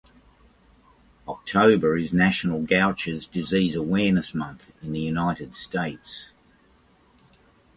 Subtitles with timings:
[1.27, 6.33] October is National Gaucher's Disease Awareness Month in the United States.